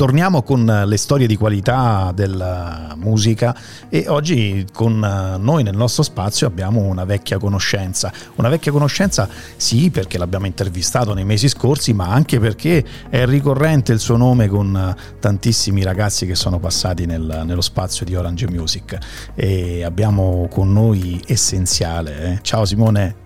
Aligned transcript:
Torniamo 0.00 0.42
con 0.42 0.64
le 0.86 0.96
storie 0.96 1.26
di 1.26 1.36
qualità 1.36 2.10
della 2.14 2.94
musica 2.96 3.54
e 3.90 4.06
oggi 4.08 4.64
con 4.72 4.98
noi 4.98 5.62
nel 5.62 5.76
nostro 5.76 6.02
spazio 6.02 6.46
abbiamo 6.46 6.80
una 6.80 7.04
vecchia 7.04 7.36
conoscenza. 7.36 8.10
Una 8.36 8.48
vecchia 8.48 8.72
conoscenza 8.72 9.28
sì 9.56 9.90
perché 9.90 10.16
l'abbiamo 10.16 10.46
intervistato 10.46 11.12
nei 11.12 11.26
mesi 11.26 11.50
scorsi 11.50 11.92
ma 11.92 12.06
anche 12.06 12.40
perché 12.40 12.82
è 13.10 13.26
ricorrente 13.26 13.92
il 13.92 13.98
suo 13.98 14.16
nome 14.16 14.48
con 14.48 14.96
tantissimi 15.20 15.82
ragazzi 15.82 16.24
che 16.24 16.34
sono 16.34 16.58
passati 16.58 17.04
nel, 17.04 17.42
nello 17.44 17.60
spazio 17.60 18.06
di 18.06 18.16
Orange 18.16 18.48
Music 18.48 18.96
e 19.34 19.84
abbiamo 19.84 20.48
con 20.50 20.72
noi 20.72 21.22
Essenziale. 21.26 22.22
Eh. 22.22 22.38
Ciao 22.40 22.64
Simone. 22.64 23.16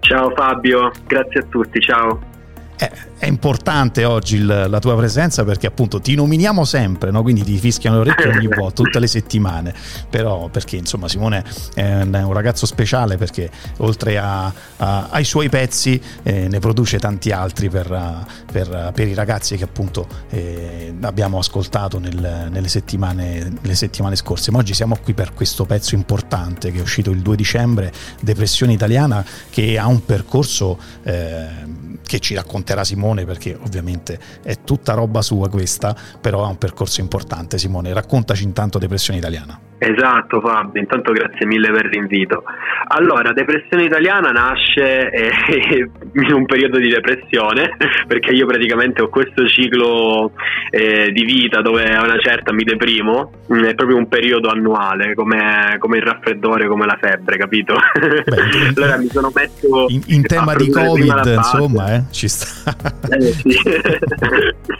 Ciao 0.00 0.32
Fabio, 0.34 0.90
grazie 1.06 1.40
a 1.40 1.44
tutti, 1.50 1.78
ciao. 1.80 2.32
È, 2.76 3.26
importante 3.26 4.04
oggi 4.04 4.36
il, 4.36 4.66
la 4.68 4.78
tua 4.80 4.96
presenza 4.96 5.44
perché 5.44 5.66
appunto 5.66 5.98
ti 6.00 6.14
nominiamo 6.14 6.64
sempre, 6.64 7.10
no? 7.10 7.22
quindi 7.22 7.42
ti 7.42 7.56
fischiano 7.56 8.02
le 8.02 8.10
orecchie 8.10 8.28
ogni 8.28 8.48
volta, 8.54 8.82
tutte 8.82 8.98
le 8.98 9.06
settimane, 9.06 9.72
però 10.10 10.48
perché 10.48 10.76
insomma 10.76 11.08
Simone 11.08 11.42
è 11.72 12.02
un, 12.02 12.12
un 12.12 12.32
ragazzo 12.32 12.66
speciale 12.66 13.16
perché 13.16 13.48
oltre 13.78 14.18
a, 14.18 14.52
a, 14.76 15.08
ai 15.08 15.24
suoi 15.24 15.48
pezzi 15.48 15.98
eh, 16.22 16.48
ne 16.48 16.58
produce 16.58 16.98
tanti 16.98 17.30
altri 17.30 17.70
per, 17.70 18.26
per, 18.50 18.90
per, 18.92 19.08
i 19.08 19.14
ragazzi 19.14 19.56
che 19.56 19.64
appunto 19.64 20.06
eh, 20.28 20.94
abbiamo 21.02 21.38
ascoltato 21.38 21.98
nel, 21.98 22.48
nelle, 22.50 22.68
settimane, 22.68 23.52
nelle 23.62 23.74
settimane 23.74 24.16
scorse, 24.16 24.50
ma 24.50 24.58
oggi 24.58 24.74
siamo 24.74 24.98
qui 25.02 25.14
per 25.14 25.32
questo 25.32 25.64
pezzo 25.64 25.94
importante 25.94 26.70
che 26.72 26.78
è 26.78 26.82
uscito 26.82 27.10
il 27.10 27.20
2 27.20 27.36
dicembre, 27.36 27.92
Depressione 28.20 28.72
Italiana, 28.72 29.24
che 29.48 29.78
ha 29.78 29.86
un 29.86 30.04
percorso... 30.04 30.78
Eh, 31.04 31.83
che 32.06 32.20
ci 32.20 32.34
racconterà 32.34 32.84
Simone 32.84 33.24
perché 33.24 33.56
ovviamente 33.60 34.18
è 34.42 34.60
tutta 34.62 34.94
roba 34.94 35.22
sua 35.22 35.48
questa, 35.48 35.96
però 36.20 36.44
ha 36.44 36.48
un 36.48 36.58
percorso 36.58 37.00
importante. 37.00 37.58
Simone, 37.58 37.92
raccontaci 37.92 38.44
intanto 38.44 38.78
Depressione 38.78 39.18
Italiana. 39.18 39.58
Esatto 39.86 40.40
Fabio, 40.40 40.80
intanto 40.80 41.12
grazie 41.12 41.44
mille 41.44 41.70
per 41.70 41.86
l'invito. 41.86 42.42
Allora, 42.86 43.32
Depressione 43.32 43.84
Italiana 43.84 44.30
nasce 44.30 45.10
eh, 45.10 45.30
in 46.14 46.32
un 46.32 46.46
periodo 46.46 46.78
di 46.78 46.88
depressione, 46.88 47.76
perché 48.06 48.32
io 48.32 48.46
praticamente 48.46 49.02
ho 49.02 49.08
questo 49.08 49.46
ciclo 49.46 50.32
eh, 50.70 51.10
di 51.12 51.24
vita 51.24 51.60
dove 51.60 51.84
a 51.84 52.02
una 52.02 52.18
certa 52.18 52.52
mi 52.52 52.64
deprimo, 52.64 53.32
mm, 53.52 53.64
è 53.64 53.74
proprio 53.74 53.98
un 53.98 54.08
periodo 54.08 54.48
annuale, 54.48 55.14
come, 55.14 55.76
come 55.78 55.98
il 55.98 56.02
raffreddore, 56.02 56.66
come 56.66 56.86
la 56.86 56.96
febbre, 56.98 57.36
capito? 57.36 57.74
Beh, 57.74 58.72
allora 58.76 58.96
mi 58.96 59.08
sono 59.08 59.30
messo... 59.34 59.86
In, 59.88 60.00
in 60.06 60.22
tema 60.22 60.54
di 60.54 60.70
Covid, 60.70 61.26
insomma, 61.26 61.94
eh, 61.94 62.04
ci 62.10 62.28
sta. 62.28 62.74
Eh, 63.10 63.20
sì. 63.20 63.58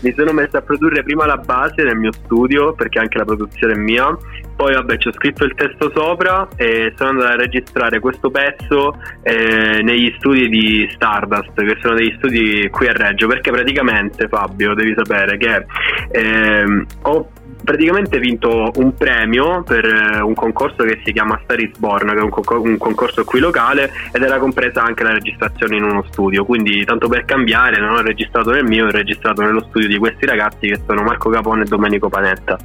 mi 0.00 0.12
sono 0.16 0.32
messo 0.32 0.56
a 0.56 0.62
produrre 0.62 1.02
prima 1.02 1.26
la 1.26 1.36
base 1.36 1.82
nel 1.82 1.96
mio 1.96 2.12
studio 2.12 2.72
perché 2.74 2.98
anche 2.98 3.18
la 3.18 3.24
produzione 3.24 3.74
è 3.74 3.76
mia. 3.76 4.16
Poi 4.56 4.72
vabbè 4.72 4.96
ci 4.96 5.08
ho 5.08 5.12
scritto 5.12 5.44
il 5.44 5.54
testo 5.54 5.90
sopra 5.94 6.48
e 6.56 6.94
sono 6.96 7.10
andato 7.10 7.32
a 7.32 7.36
registrare 7.36 8.00
questo 8.00 8.30
pezzo 8.30 8.98
eh, 9.22 9.82
negli 9.82 10.14
studi 10.18 10.48
di 10.48 10.88
Stardust 10.94 11.52
che 11.54 11.76
sono 11.80 11.94
degli 11.94 12.14
studi 12.16 12.68
qui 12.70 12.88
a 12.88 12.92
Reggio. 12.92 13.26
Perché 13.26 13.50
praticamente 13.50 14.28
Fabio 14.28 14.74
devi 14.74 14.94
sapere 14.96 15.36
che 15.36 15.66
eh, 16.10 16.86
ho 17.02 17.30
praticamente 17.66 18.20
vinto 18.20 18.70
un 18.76 18.94
premio 18.94 19.64
per 19.64 19.84
eh, 19.84 20.20
un 20.20 20.34
concorso 20.34 20.84
che 20.84 21.00
si 21.04 21.12
chiama 21.12 21.38
Star 21.42 21.60
is 21.60 21.76
Born, 21.76 22.08
che 22.08 22.18
è 22.18 22.22
un, 22.22 22.30
concor- 22.30 22.64
un, 22.64 22.78
concorso 22.78 23.24
qui 23.24 23.40
locale 23.40 23.92
ed 24.12 24.22
era 24.22 24.38
compresa 24.38 24.82
anche 24.82 25.02
la 25.02 25.12
registrazione 25.12 25.76
in 25.76 25.82
uno 25.82 26.04
studio. 26.08 26.44
Quindi, 26.44 26.84
tanto 26.84 27.08
per 27.08 27.24
cambiare, 27.24 27.80
non 27.80 27.96
ho 27.96 28.00
registrato 28.02 28.52
nel 28.52 28.64
mio, 28.64 28.86
ho 28.86 28.90
registrato 28.90 29.42
nello 29.42 29.66
studio 29.68 29.88
di 29.88 29.98
questi 29.98 30.26
ragazzi 30.26 30.68
che 30.68 30.80
sono 30.86 31.02
Marco 31.02 31.28
Capone 31.28 31.62
e 31.62 31.66
Domenico 31.66 32.08
Panetta. 32.08 32.56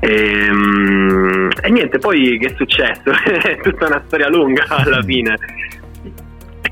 E, 0.00 0.48
um, 0.50 1.50
e 1.62 1.70
niente, 1.70 1.98
poi 1.98 2.38
che 2.38 2.46
è 2.46 2.54
successo? 2.56 3.12
è 3.46 3.58
tutta 3.60 3.86
una 3.86 4.02
storia 4.06 4.28
lunga 4.28 4.64
alla 4.66 5.02
fine 5.02 5.36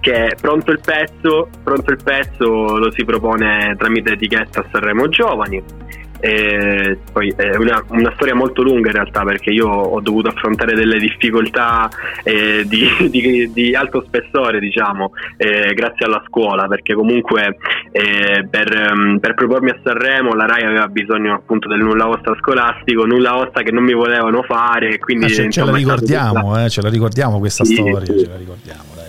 che 0.00 0.34
pronto 0.40 0.70
il 0.70 0.80
pezzo, 0.82 1.50
pronto 1.62 1.90
il 1.90 1.98
pezzo 2.02 2.78
lo 2.78 2.90
si 2.90 3.04
propone 3.04 3.74
tramite 3.76 4.12
etichetta 4.12 4.64
Sanremo 4.72 5.08
Giovani 5.10 5.79
e 6.20 6.98
poi 7.12 7.32
è 7.34 7.56
una, 7.56 7.82
una, 7.88 8.12
storia 8.14 8.34
molto 8.34 8.62
lunga 8.62 8.88
in 8.88 8.94
realtà 8.94 9.22
perché 9.22 9.50
io 9.50 9.66
ho 9.66 10.00
dovuto 10.00 10.28
affrontare 10.28 10.74
delle 10.74 10.98
difficoltà 10.98 11.88
eh, 12.22 12.64
di, 12.66 12.86
di, 13.10 13.50
di, 13.52 13.74
alto 13.74 14.04
spessore 14.06 14.60
diciamo 14.60 15.12
eh, 15.38 15.72
grazie 15.72 16.04
alla 16.04 16.22
scuola 16.26 16.68
perché 16.68 16.94
comunque 16.94 17.56
eh, 17.90 18.46
per, 18.48 18.92
um, 18.92 19.18
per, 19.18 19.34
propormi 19.34 19.70
a 19.70 19.78
Sanremo 19.82 20.34
la 20.34 20.44
RAI 20.44 20.64
aveva 20.64 20.88
bisogno 20.88 21.34
appunto 21.34 21.68
del 21.68 21.80
nulla 21.80 22.08
osta 22.08 22.36
scolastico 22.38 23.06
nulla 23.06 23.38
osta 23.38 23.62
che 23.62 23.72
non 23.72 23.84
mi 23.84 23.94
volevano 23.94 24.42
fare 24.42 24.98
quindi 24.98 25.24
ah, 25.24 25.28
ce, 25.28 25.50
ce, 25.50 25.64
la 25.64 25.74
ricordiamo, 25.74 26.62
eh, 26.62 26.68
ce 26.68 26.82
la 26.82 26.90
ricordiamo 26.90 27.38
questa 27.38 27.64
sì, 27.64 27.74
storia 27.74 28.04
sì. 28.04 28.18
ce 28.18 28.28
la 28.28 28.36
ricordiamo 28.36 28.99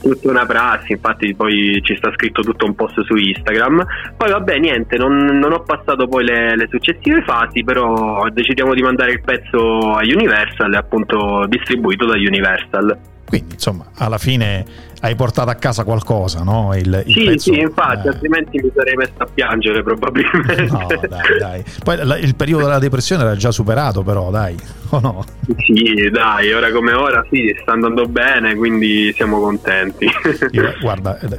tutta 0.00 0.30
una 0.30 0.46
prassi, 0.46 0.92
infatti 0.92 1.34
poi 1.34 1.80
ci 1.82 1.96
sta 1.96 2.10
scritto 2.12 2.42
tutto 2.42 2.66
un 2.66 2.74
post 2.74 3.02
su 3.02 3.14
Instagram. 3.14 3.84
Poi 4.16 4.30
vabbè, 4.30 4.58
niente, 4.58 4.96
non, 4.96 5.16
non 5.16 5.52
ho 5.52 5.62
passato 5.62 6.06
poi 6.06 6.24
le, 6.24 6.56
le, 6.56 6.68
successive 6.70 7.22
fasi, 7.22 7.62
però 7.62 8.26
decidiamo 8.30 8.74
di 8.74 8.82
mandare 8.82 9.12
il 9.12 9.20
pezzo 9.20 9.92
a 9.92 10.00
Universal, 10.02 10.74
appunto 10.74 11.46
distribuito 11.48 12.06
da 12.06 12.14
Universal. 12.14 12.98
Quindi 13.30 13.54
insomma, 13.54 13.86
alla 13.94 14.18
fine 14.18 14.88
hai 15.02 15.14
portato 15.14 15.48
a 15.48 15.54
casa 15.54 15.84
qualcosa, 15.84 16.42
no? 16.42 16.74
Il, 16.76 17.02
il 17.06 17.14
sì, 17.14 17.24
pezzo, 17.24 17.52
sì, 17.52 17.60
infatti, 17.60 18.08
eh... 18.08 18.10
altrimenti 18.10 18.60
mi 18.60 18.70
sarei 18.74 18.96
messo 18.96 19.12
a 19.18 19.26
piangere 19.32 19.82
probabilmente. 19.82 20.62
No, 20.64 20.86
dai, 21.08 21.38
dai. 21.38 21.64
Poi 21.82 22.04
la, 22.04 22.18
il 22.18 22.34
periodo 22.34 22.64
della 22.64 22.80
depressione 22.80 23.22
era 23.22 23.36
già 23.36 23.52
superato, 23.52 24.02
però, 24.02 24.30
dai, 24.30 24.56
o 24.90 24.98
no? 24.98 25.24
Sì, 25.64 26.10
dai, 26.10 26.52
ora 26.52 26.72
come 26.72 26.92
ora 26.92 27.24
sì, 27.30 27.56
sta 27.62 27.72
andando 27.72 28.06
bene, 28.06 28.56
quindi 28.56 29.12
siamo 29.14 29.40
contenti. 29.40 30.06
Io, 30.50 30.74
guarda, 30.80 31.18
eh, 31.20 31.38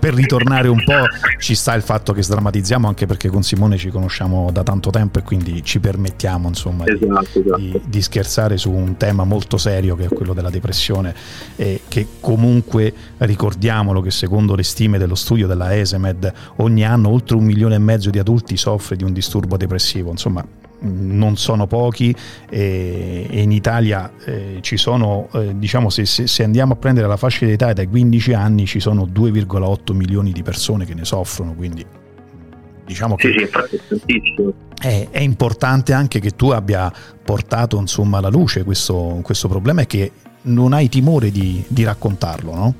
per, 0.00 0.14
ritornare 0.14 0.68
un 0.68 0.82
po', 0.82 1.04
ci 1.38 1.54
sta 1.54 1.74
il 1.74 1.82
fatto 1.82 2.12
che 2.12 2.22
sdrammatizziamo, 2.22 2.88
anche 2.88 3.06
perché 3.06 3.28
con 3.28 3.42
Simone 3.42 3.76
ci 3.76 3.90
conosciamo 3.90 4.50
da 4.50 4.62
tanto 4.62 4.90
tempo 4.90 5.18
e 5.18 5.22
quindi 5.22 5.62
ci 5.62 5.78
permettiamo, 5.78 6.48
insomma, 6.48 6.84
esatto, 6.86 7.26
di, 7.32 7.40
esatto. 7.40 7.56
Di, 7.58 7.80
di 7.86 8.02
scherzare 8.02 8.56
su 8.56 8.70
un 8.72 8.96
tema 8.96 9.24
molto 9.24 9.58
serio 9.58 9.94
che 9.94 10.06
è 10.06 10.08
quello 10.08 10.32
della 10.32 10.50
depressione, 10.50 11.14
e 11.56 11.82
che 11.86 12.06
comunque 12.20 12.92
ricordiamolo 13.18 14.00
che 14.00 14.10
secondo 14.10 14.54
le 14.54 14.62
stime 14.62 14.98
dello 14.98 15.14
studio 15.14 15.46
della 15.46 15.76
ESEMED 15.76 16.32
ogni 16.56 16.84
anno 16.84 17.10
oltre 17.10 17.36
un 17.36 17.44
milione 17.44 17.74
e 17.74 17.78
mezzo 17.78 18.10
di 18.10 18.18
adulti 18.18 18.56
soffre 18.56 18.96
di 18.96 19.04
un 19.04 19.12
disturbo 19.12 19.56
depressivo, 19.56 20.10
insomma 20.10 20.44
non 20.80 21.36
sono 21.36 21.66
pochi 21.66 22.14
e, 22.48 23.26
e 23.28 23.42
in 23.42 23.52
Italia 23.52 24.10
eh, 24.24 24.58
ci 24.60 24.76
sono, 24.76 25.28
eh, 25.34 25.58
diciamo 25.58 25.90
se, 25.90 26.06
se, 26.06 26.26
se, 26.26 26.42
andiamo 26.42 26.74
a 26.74 26.76
prendere 26.76 27.06
la 27.06 27.16
fascia 27.16 27.44
di 27.44 27.52
età 27.52 27.72
dai 27.72 27.86
15 27.86 28.32
anni 28.32 28.66
ci 28.66 28.80
sono 28.80 29.06
2,8 29.06 29.94
milioni 29.94 30.32
di 30.32 30.42
persone 30.42 30.84
che 30.84 30.94
ne 30.94 31.04
soffrono, 31.04 31.52
quindi 31.54 31.84
diciamo 32.84 33.14
che 33.14 33.48
sì, 34.04 34.28
è, 34.80 35.08
è, 35.10 35.20
importante 35.20 35.92
anche 35.92 36.18
che 36.18 36.30
tu 36.30 36.48
abbia 36.48 36.92
portato 37.22 37.78
insomma 37.78 38.18
alla 38.18 38.30
luce 38.30 38.64
questo, 38.64 39.20
questo 39.22 39.46
problema 39.48 39.82
e 39.82 39.86
che 39.86 40.12
non 40.42 40.72
hai 40.72 40.88
timore 40.88 41.30
di, 41.30 41.62
di 41.68 41.84
raccontarlo, 41.84 42.54
no? 42.54 42.74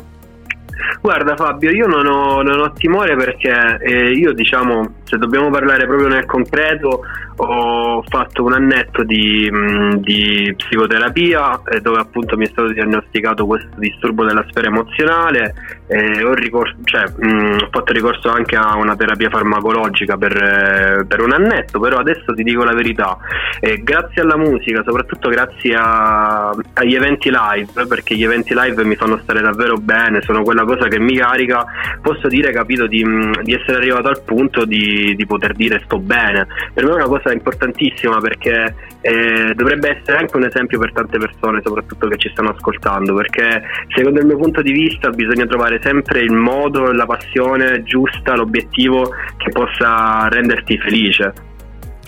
Guarda 1.01 1.37
Fabio, 1.37 1.71
io 1.71 1.87
non 1.87 2.07
ho, 2.07 2.43
non 2.43 2.61
ho 2.61 2.73
timore 2.73 3.17
perché 3.17 3.79
eh, 3.81 4.11
io 4.13 4.33
diciamo, 4.33 4.97
se 5.05 5.17
dobbiamo 5.17 5.51
parlare 5.51 5.87
proprio 5.87 6.09
nel 6.09 6.27
concreto, 6.27 7.03
ho 7.43 8.03
fatto 8.03 8.45
un 8.45 8.53
annetto 8.53 9.03
di, 9.03 9.49
mh, 9.51 9.97
di 9.97 10.55
psicoterapia 10.57 11.63
eh, 11.65 11.81
dove 11.81 11.99
appunto 12.01 12.37
mi 12.37 12.47
è 12.47 12.51
stato 12.51 12.73
diagnosticato 12.73 13.47
questo 13.47 13.71
disturbo 13.77 14.25
della 14.25 14.45
sfera 14.49 14.69
emozionale 14.69 15.55
eh, 15.93 16.23
ho, 16.23 16.35
ricorso, 16.35 16.77
cioè, 16.85 17.03
mh, 17.17 17.63
ho, 17.63 17.69
fatto 17.69 17.93
ricorso 17.93 18.29
anche 18.29 18.55
a 18.55 18.77
una 18.77 18.95
terapia 18.95 19.29
farmacologica 19.29 20.17
per, 20.17 20.37
eh, 20.37 21.05
per 21.05 21.21
un 21.21 21.33
annetto, 21.33 21.81
però 21.81 21.99
adesso 21.99 22.33
ti 22.33 22.45
dico 22.45 22.63
la 22.63 22.75
verità, 22.75 23.19
eh, 23.59 23.83
grazie 23.83 24.23
alla 24.23 24.37
musica, 24.37 24.85
soprattutto 24.85 25.29
grazie 25.29 25.75
a, 25.77 26.51
agli 26.75 26.95
eventi 26.95 27.29
live, 27.31 27.87
perché 27.89 28.15
gli 28.15 28.23
eventi 28.23 28.55
live 28.55 28.85
mi 28.85 28.95
fanno 28.95 29.19
stare 29.23 29.41
davvero 29.41 29.79
bene, 29.79 30.23
sono 30.23 30.45
quella 30.45 30.63
cosa 30.63 30.87
che 30.87 31.01
mi 31.01 31.17
carica, 31.17 31.67
posso 32.01 32.29
dire, 32.29 32.53
capito, 32.53 32.87
di, 32.87 33.05
di 33.43 33.53
essere 33.53 33.79
arrivato 33.79 34.07
al 34.07 34.23
punto 34.23 34.65
di, 34.65 35.17
di 35.17 35.27
poter 35.27 35.55
dire 35.55 35.83
sto 35.87 35.99
bene. 35.99 36.47
Per 36.73 36.85
me 36.85 36.91
è 36.91 36.95
una 36.95 37.07
cosa 37.07 37.30
cosa 37.31 37.33
importantissima 37.33 38.19
perché 38.19 38.75
eh, 39.01 39.55
dovrebbe 39.55 39.99
essere 39.99 40.19
anche 40.19 40.37
un 40.37 40.45
esempio 40.45 40.79
per 40.79 40.93
tante 40.93 41.19
persone, 41.19 41.61
soprattutto 41.65 42.09
che 42.09 42.17
ci 42.19 42.29
stanno 42.33 42.51
ascoltando, 42.51 43.15
perché 43.15 43.63
secondo 43.95 44.21
il 44.21 44.27
mio 44.27 44.37
punto 44.37 44.63
di 44.63 44.73
vista 44.73 45.11
bisogna 45.11 45.47
trovare 45.47 45.81
sempre 45.83 46.21
il 46.21 46.33
modo, 46.33 46.93
la 46.93 47.07
passione 47.07 47.83
giusta, 47.83 48.35
l'obiettivo 48.35 49.11
che 49.37 49.51
possa 49.51 50.29
renderti 50.29 50.79
felice. 50.79 51.33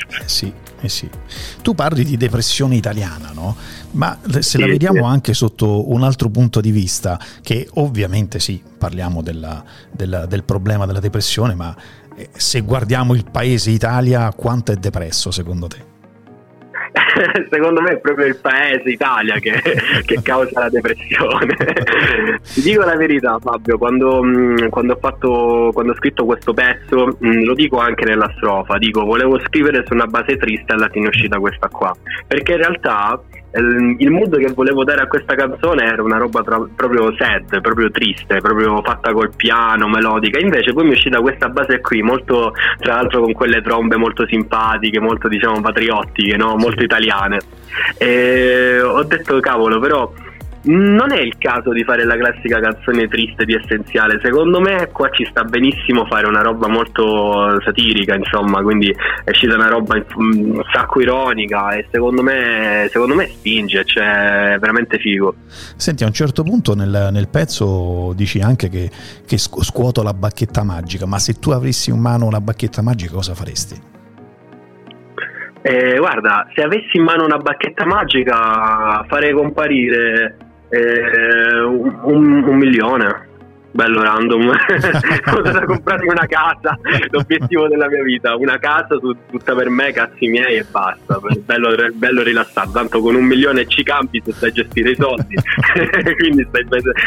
Eh 0.09 0.29
sì, 0.29 0.53
eh 0.81 0.89
sì. 0.89 1.09
Tu 1.63 1.75
parli 1.75 2.05
di 2.05 2.17
depressione 2.17 2.75
italiana, 2.75 3.31
no? 3.33 3.57
Ma 3.93 4.19
se 4.41 4.59
la 4.59 4.67
vediamo 4.67 5.05
anche 5.05 5.35
sotto 5.35 5.91
un 5.93 6.03
altro 6.03 6.29
punto 6.29 6.61
di 6.61 6.71
vista, 6.71 7.19
che 7.43 7.69
ovviamente 7.75 8.41
sì, 8.41 8.63
parliamo 8.79 9.23
della, 9.23 9.63
della, 9.91 10.27
del 10.27 10.45
problema 10.45 10.87
della 10.87 11.01
depressione, 11.01 11.55
ma 11.55 11.75
eh, 12.17 12.31
se 12.33 12.61
guardiamo 12.61 13.15
il 13.15 13.25
paese 13.31 13.71
Italia, 13.71 14.33
quanto 14.33 14.73
è 14.73 14.77
depresso 14.77 15.31
secondo 15.31 15.67
te? 15.67 15.91
secondo 17.51 17.81
me 17.81 17.93
è 17.93 17.99
proprio 17.99 18.27
il 18.27 18.37
paese 18.37 18.89
Italia 18.91 19.39
che, 19.39 19.53
che 20.05 20.23
causa 20.23 20.61
la 20.61 20.69
depressione. 20.69 21.55
Ti 22.43 22.61
dico 22.61 22.83
la 22.83 22.97
verità, 22.97 23.39
Fabio, 23.41 23.79
quando, 23.79 24.23
mm, 24.23 24.69
quando, 24.69 24.95
ho, 24.95 24.99
fatto, 24.99 25.71
quando 25.73 25.93
ho, 25.93 25.97
scritto 25.97 26.25
questo 26.25 26.53
pezzo, 26.53 27.17
mm, 27.25 27.43
lo 27.45 27.55
dico 27.55 27.79
anche 27.79 28.05
nella 28.05 28.31
strofa, 28.37 28.79
dico 28.79 29.05
volevo 29.05 29.39
scrivere 29.47 29.85
su 29.87 29.95
una 29.95 30.07
base 30.07 30.37
triste 30.37 30.73
alla 30.73 30.89
fine 30.91 31.07
è 31.07 31.09
uscita 31.09 31.39
questa 31.39 31.69
qua. 31.69 31.95
Perché 32.27 32.53
in 32.53 32.59
realtà 32.59 33.21
il 33.55 34.11
mood 34.11 34.39
che 34.39 34.53
volevo 34.53 34.83
dare 34.83 35.03
a 35.03 35.07
questa 35.07 35.35
canzone 35.35 35.85
era 35.85 36.03
una 36.03 36.17
roba 36.17 36.43
tra, 36.43 36.61
proprio 36.75 37.15
sad, 37.17 37.61
proprio 37.61 37.91
triste, 37.91 38.39
proprio 38.39 38.81
fatta 38.83 39.13
col 39.13 39.35
piano, 39.35 39.89
melodica. 39.89 40.39
Invece 40.39 40.73
poi 40.73 40.85
mi 40.85 40.91
è 40.91 40.95
uscita 40.95 41.21
questa 41.21 41.49
base 41.49 41.81
qui, 41.81 42.03
molto 42.03 42.55
tra 42.79 42.95
l'altro 42.95 43.21
con 43.21 43.33
quelle 43.33 43.61
trombe 43.61 43.97
molto 43.97 44.27
simpatiche, 44.27 45.01
molto 45.01 45.29
diciamo 45.29 45.61
patriottiche, 45.61 46.37
no? 46.37 46.57
molto 46.57 46.83
italiane. 46.83 47.41
E 47.99 48.81
ho 48.81 49.03
detto 49.03 49.39
cavolo, 49.41 49.79
però 49.79 50.11
non 50.65 51.13
è 51.13 51.21
il 51.21 51.37
caso 51.39 51.73
di 51.73 51.83
fare 51.83 52.05
la 52.05 52.17
classica 52.17 52.61
canzone 52.61 53.09
triste 53.09 53.45
di 53.45 53.55
essenziale. 53.55 54.21
Secondo 54.23 54.61
me 54.61 54.89
qua 54.93 55.09
ci 55.11 55.27
sta 55.29 55.43
benissimo 55.43 56.07
fare 56.07 56.27
una 56.27 56.43
roba 56.43 56.69
molto 56.69 57.61
satirica, 57.65 58.15
insomma, 58.15 58.63
quindi 58.63 58.95
è 59.25 59.31
uscita 59.31 59.55
una 59.55 59.69
roba 59.69 60.01
un 60.17 60.63
sacco 60.73 61.01
ironica 61.01 61.71
e 61.71 61.87
secondo 61.91 62.23
me, 62.23 62.89
secondo 62.91 63.15
me 63.15 63.27
spinge, 63.27 63.85
cioè 63.85 64.55
è 64.55 64.59
veramente 64.59 64.99
figo. 64.99 65.35
Senti, 65.77 66.05
a 66.05 66.07
un 66.07 66.13
certo 66.13 66.43
punto 66.43 66.75
nel, 66.75 67.09
nel 67.11 67.29
pezzo 67.29 68.13
dici 68.15 68.41
anche 68.41 68.69
che, 68.69 68.91
che 69.27 69.39
scuoto 69.39 70.03
la 70.03 70.15
bacchetta 70.15 70.63
magica, 70.63 71.07
ma 71.07 71.19
se 71.19 71.35
tu 71.35 71.51
avessi 71.51 71.91
in 71.91 71.99
mano 71.99 72.27
una 72.27 72.41
bacchetta 72.41 72.83
magica 72.83 73.13
cosa 73.13 73.35
faresti? 73.35 73.91
Eh, 75.65 75.97
guarda, 75.97 76.49
se 76.55 76.63
avessi 76.63 76.97
in 76.97 77.05
mano 77.05 77.25
una 77.25 77.37
bacchetta 77.37 77.87
magica 77.87 79.05
farei 79.07 79.33
comparire 79.33 80.37
eh, 80.73 81.61
un, 81.65 82.45
un 82.47 82.57
milione 82.57 83.31
bello 83.73 84.03
random. 84.03 84.49
Ho 85.35 85.41
da 85.41 85.65
comprarmi 85.65 86.09
una 86.09 86.27
casa 86.27 86.79
l'obiettivo 87.11 87.69
della 87.69 87.89
mia 87.89 88.03
vita 88.03 88.37
una 88.37 88.59
casa 88.59 88.99
tutta 88.99 89.55
per 89.55 89.69
me 89.69 89.93
cazzi 89.93 90.29
miei 90.29 90.59
e 90.59 90.67
basta. 90.71 91.19
Bello, 91.45 91.75
bello 91.95 92.23
rilassato 92.23 92.71
tanto 92.73 93.01
con 93.01 93.15
un 93.15 93.25
milione 93.25 93.67
ci 93.67 93.83
campi 93.83 94.23
se 94.25 94.33
sai 94.33 94.53
gestire 94.53 94.91
i 94.91 94.97
soldi. 94.97 95.35
Quindi 96.19 96.47
stai, 96.49 96.67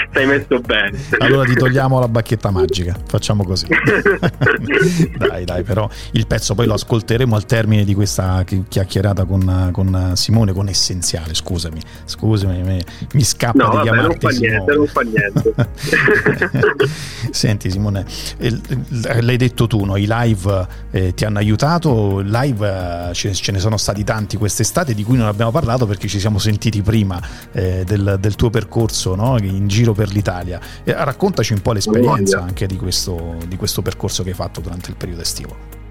stai, 0.10 0.26
messo 0.26 0.60
bene. 0.60 0.98
Allora 1.20 1.46
ti 1.46 1.56
togliamo 1.56 2.00
la 2.00 2.08
bacchetta 2.08 2.52
magica 2.52 2.96
facciamo 3.08 3.44
così. 3.44 3.68
Dai 5.18 5.46
dai 5.46 5.64
però 5.64 5.88
il 6.12 6.28
pezzo 6.28 6.56
poi 6.56 6.66
lo 6.66 6.74
ascolteremo 6.74 7.36
al 7.36 7.46
termine 7.46 7.84
di 7.84 7.94
questa 7.94 8.44
chiacchierata 8.44 9.26
con, 9.26 9.70
con 9.72 10.12
Simone 10.16 10.54
con 10.54 10.68
Essenziale 10.68 11.34
scusami 11.34 11.80
scusami 12.06 12.62
mi, 12.62 12.84
mi 13.14 13.24
scappa 13.24 13.64
no, 13.64 13.70
di 13.70 13.76
vabbè, 13.76 13.90
chiamarti 13.90 14.26
non 14.26 14.32
fa 14.32 14.40
niente, 14.40 14.76
non 14.76 14.88
fa 14.88 15.02
niente 15.02 15.54
Senti 17.32 17.70
Simone, 17.70 18.06
l'hai 19.22 19.38
detto 19.38 19.68
tu, 19.68 19.84
no? 19.84 19.98
i 19.98 20.06
live 20.08 20.68
eh, 20.92 21.14
ti 21.14 21.26
hanno 21.26 21.40
aiutato, 21.40 22.20
live 22.20 23.10
eh, 23.10 23.14
ce, 23.14 23.34
ce, 23.34 23.52
ne 23.52 23.60
sono 23.60 23.78
stati 23.78 24.04
tanti 24.04 24.38
quest'estate 24.38 24.94
di 24.94 25.04
cui 25.04 25.18
non 25.18 25.28
abbiamo 25.28 25.52
parlato 25.52 25.86
perché 25.86 26.08
ci 26.08 26.20
siamo 26.20 26.38
sentiti 26.40 26.82
prima 26.82 27.22
eh, 27.52 27.84
del, 27.86 28.18
del, 28.20 28.36
tuo 28.36 28.50
percorso 28.50 29.16
no? 29.16 29.38
in 29.38 29.68
giro 29.68 29.94
per 29.94 30.10
l'Italia. 30.12 30.60
raccontaci 30.84 31.54
un 31.54 31.62
po' 31.62 31.74
l'esperienza 31.74 32.42
anche 32.42 32.68
di 32.68 32.78
questo, 32.78 33.38
di 33.48 33.56
questo 33.56 33.82
percorso 33.82 34.24
che 34.24 34.30
hai 34.30 34.36
fatto 34.36 34.62
durante 34.62 34.90
il 34.90 34.96
periodo 34.96 35.22
estivo. 35.22 35.85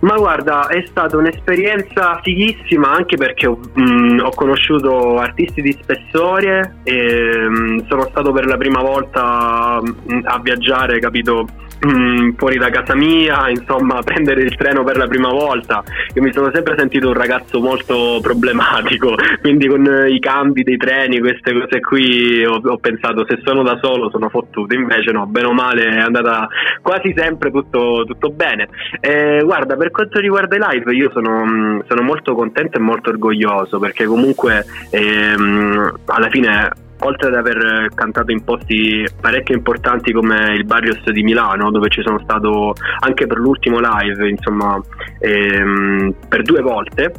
Ma 0.00 0.16
guarda, 0.16 0.68
è 0.68 0.84
stata 0.86 1.16
un'esperienza 1.16 2.20
fighissima 2.22 2.92
anche 2.92 3.16
perché 3.16 3.48
ho, 3.48 3.58
mh, 3.74 3.82
mm, 3.82 4.18
ho 4.20 4.30
conosciuto 4.30 5.18
artisti 5.18 5.60
di 5.60 5.76
spessore 5.80 6.76
e 6.84 7.48
mh, 7.48 7.58
mm, 7.58 7.78
sono 7.88 8.06
stato 8.10 8.30
per 8.30 8.46
la 8.46 8.56
prima 8.56 8.80
volta 8.80 9.80
mh, 9.82 10.14
mm, 10.14 10.20
a 10.24 10.38
viaggiare, 10.40 11.00
capito? 11.00 11.46
Fuori 11.78 12.58
da 12.58 12.70
casa 12.70 12.96
mia, 12.96 13.48
insomma, 13.48 14.02
prendere 14.02 14.42
il 14.42 14.56
treno 14.56 14.82
per 14.82 14.96
la 14.96 15.06
prima 15.06 15.28
volta. 15.28 15.84
Io 16.14 16.22
mi 16.22 16.32
sono 16.32 16.50
sempre 16.52 16.74
sentito 16.76 17.06
un 17.06 17.14
ragazzo 17.14 17.60
molto 17.60 18.18
problematico, 18.20 19.14
quindi 19.40 19.68
con 19.68 20.06
i 20.08 20.18
cambi 20.18 20.64
dei 20.64 20.76
treni, 20.76 21.20
queste 21.20 21.52
cose 21.52 21.78
qui, 21.78 22.44
ho, 22.44 22.60
ho 22.64 22.78
pensato 22.78 23.24
se 23.28 23.40
sono 23.44 23.62
da 23.62 23.78
solo 23.80 24.10
sono 24.10 24.28
fottuto. 24.28 24.74
Invece, 24.74 25.12
no, 25.12 25.26
bene 25.26 25.46
o 25.46 25.52
male 25.52 25.84
è 25.84 26.00
andata 26.00 26.48
quasi 26.82 27.14
sempre 27.16 27.52
tutto, 27.52 28.02
tutto 28.04 28.30
bene. 28.30 28.68
Eh, 28.98 29.42
guarda, 29.44 29.76
per 29.76 29.87
quanto 29.90 30.18
riguarda 30.18 30.56
i 30.56 30.60
live, 30.60 30.94
io 30.94 31.10
sono, 31.12 31.44
mm, 31.44 31.80
sono 31.86 32.02
molto 32.02 32.34
contento 32.34 32.78
e 32.78 32.80
molto 32.80 33.10
orgoglioso 33.10 33.78
perché 33.78 34.06
comunque 34.06 34.64
ehm, 34.90 35.92
alla 36.06 36.28
fine 36.28 36.70
oltre 37.00 37.28
ad 37.28 37.34
aver 37.34 37.90
cantato 37.94 38.32
in 38.32 38.42
posti 38.42 39.06
parecchio 39.20 39.54
importanti 39.54 40.12
come 40.12 40.54
il 40.54 40.64
Barrios 40.64 41.02
di 41.10 41.22
Milano, 41.22 41.70
dove 41.70 41.88
ci 41.90 42.02
sono 42.02 42.18
stato 42.20 42.74
anche 43.00 43.26
per 43.26 43.38
l'ultimo 43.38 43.78
live, 43.80 44.28
insomma, 44.28 44.80
ehm, 45.20 46.14
per 46.28 46.42
due 46.42 46.60
volte, 46.60 47.12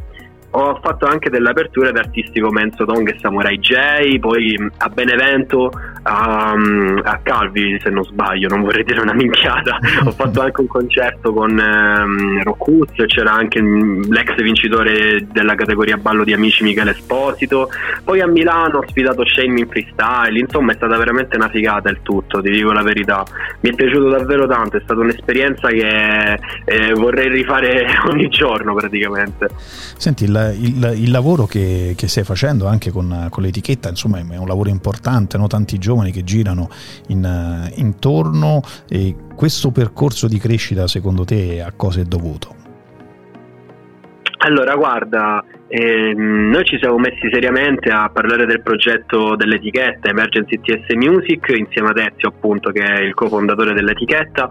ho 0.51 0.79
fatto 0.81 1.05
anche 1.05 1.29
delle 1.29 1.49
aperture 1.49 1.91
da 1.91 1.99
artisti 1.99 2.39
come 2.39 2.61
Enzo 2.61 2.85
Dong 2.85 3.07
e 3.07 3.17
Samurai 3.19 3.59
J, 3.59 4.19
poi 4.19 4.57
a 4.77 4.89
Benevento, 4.89 5.71
a, 6.03 6.53
a, 7.03 7.19
Calvi 7.21 7.79
se 7.81 7.89
non 7.89 8.03
sbaglio, 8.03 8.47
non 8.47 8.61
vorrei 8.61 8.83
dire 8.83 9.01
una 9.01 9.13
minchiata, 9.13 9.77
ho 10.05 10.11
fatto 10.11 10.41
anche 10.41 10.61
un 10.61 10.67
concerto 10.67 11.33
con 11.33 11.59
ehm, 11.59 12.43
Roccuzio, 12.43 13.05
c'era 13.05 13.33
anche 13.33 13.61
l'ex 13.61 14.35
vincitore 14.41 15.27
della 15.31 15.55
categoria 15.55 15.97
ballo 15.97 16.23
di 16.23 16.33
amici 16.33 16.63
Michele 16.63 16.91
Esposito, 16.91 17.69
poi 18.03 18.21
a 18.21 18.27
Milano 18.27 18.79
ho 18.79 18.83
sfidato 18.87 19.25
Shane 19.25 19.59
in 19.59 19.67
freestyle, 19.67 20.39
insomma 20.39 20.71
è 20.71 20.75
stata 20.75 20.97
veramente 20.97 21.35
una 21.35 21.49
figata 21.49 21.89
il 21.89 21.99
tutto, 22.01 22.41
ti 22.41 22.49
dico 22.49 22.71
la 22.71 22.83
verità, 22.83 23.23
mi 23.59 23.69
è 23.69 23.73
piaciuto 23.75 24.09
davvero 24.09 24.47
tanto, 24.47 24.77
è 24.77 24.81
stata 24.83 24.99
un'esperienza 25.01 25.67
che 25.67 26.39
eh, 26.65 26.93
vorrei 26.93 27.29
rifare 27.29 27.85
ogni 28.09 28.29
giorno 28.29 28.73
praticamente. 28.73 29.49
Senti, 29.55 30.23
il 30.23 30.38
il, 30.47 30.93
il, 30.95 31.11
lavoro 31.11 31.45
che, 31.45 31.93
che, 31.95 32.07
stai 32.07 32.23
facendo 32.23 32.67
anche 32.67 32.91
con, 32.91 33.27
con, 33.29 33.43
l'etichetta, 33.43 33.89
insomma, 33.89 34.19
è 34.19 34.37
un 34.37 34.47
lavoro 34.47 34.69
importante, 34.69 35.37
no? 35.37 35.47
tanti 35.47 35.77
giovani 35.77 36.11
che 36.11 36.23
girano 36.23 36.69
in, 37.07 37.71
intorno 37.75 38.61
e 38.87 39.15
questo 39.35 39.71
percorso 39.71 40.27
di 40.27 40.37
crescita 40.37 40.87
secondo 40.87 41.25
te 41.25 41.61
a 41.61 41.71
cosa 41.75 42.01
è 42.01 42.03
dovuto? 42.03 42.55
Allora, 44.39 44.75
guarda, 44.75 45.43
E, 45.71 46.15
mm, 46.15 46.49
noi 46.49 46.65
ci 46.65 46.79
siamo 46.79 46.97
messi 46.97 47.29
seriamente 47.31 47.89
a 47.89 48.09
parlare 48.11 48.47
del 48.47 48.61
progetto 48.61 49.35
dell'etichetta 49.35 50.09
Emergency 50.09 50.59
TS 50.59 50.95
Music 50.95 51.47
insieme 51.55 51.89
ad 51.89 51.97
Ezio 51.97 52.29
appunto 52.29 52.71
che 52.71 52.81
è 52.81 53.01
il 53.01 53.13
cofondatore 53.13 53.73
dell'etichetta. 53.73 54.49